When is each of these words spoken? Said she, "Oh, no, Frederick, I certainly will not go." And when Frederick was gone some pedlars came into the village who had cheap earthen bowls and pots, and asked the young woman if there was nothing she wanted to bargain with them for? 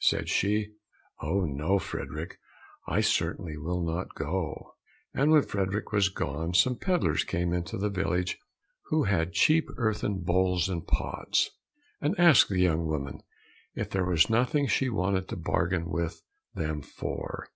Said 0.00 0.28
she, 0.28 0.72
"Oh, 1.22 1.44
no, 1.44 1.78
Frederick, 1.78 2.40
I 2.88 3.00
certainly 3.00 3.56
will 3.56 3.80
not 3.80 4.12
go." 4.16 4.74
And 5.14 5.30
when 5.30 5.42
Frederick 5.44 5.92
was 5.92 6.08
gone 6.08 6.52
some 6.54 6.74
pedlars 6.80 7.22
came 7.22 7.52
into 7.52 7.78
the 7.78 7.88
village 7.88 8.38
who 8.86 9.04
had 9.04 9.30
cheap 9.34 9.68
earthen 9.76 10.18
bowls 10.18 10.68
and 10.68 10.84
pots, 10.84 11.50
and 12.00 12.18
asked 12.18 12.48
the 12.48 12.58
young 12.58 12.86
woman 12.86 13.20
if 13.76 13.88
there 13.88 14.04
was 14.04 14.28
nothing 14.28 14.66
she 14.66 14.88
wanted 14.88 15.28
to 15.28 15.36
bargain 15.36 15.88
with 15.88 16.22
them 16.56 16.82
for? 16.82 17.46